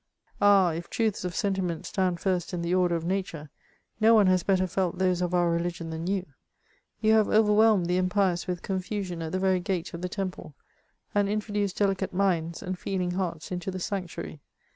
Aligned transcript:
^* 0.01 0.03
Ah! 0.41 0.71
if 0.71 0.89
truths 0.89 1.23
of 1.23 1.35
sentiment 1.35 1.85
stand 1.85 2.19
first 2.19 2.55
in 2.55 2.63
the 2.63 2.73
order 2.73 2.95
of 2.95 3.05
nature, 3.05 3.51
no 3.99 4.15
one 4.15 4.25
has 4.25 4.41
better 4.41 4.65
felt 4.65 4.97
those 4.97 5.21
of 5.21 5.31
our 5.35 5.51
religion 5.51 5.91
than 5.91 6.07
you; 6.07 6.25
you 7.01 7.13
have 7.13 7.27
overwhelmed 7.29 7.85
the 7.85 7.97
impious 7.97 8.47
with 8.47 8.63
confusion 8.63 9.21
at 9.21 9.31
the 9.31 9.37
very 9.37 9.59
gate 9.59 9.93
of 9.93 10.01
the 10.01 10.09
temple, 10.09 10.55
and 11.13 11.29
introduced 11.29 11.77
delicate 11.77 12.15
minds 12.15 12.63
and 12.63 12.79
feeung 12.79 13.13
hearts 13.13 13.51
into 13.51 13.69
the 13.69 13.79
sanctuary. 13.79 14.41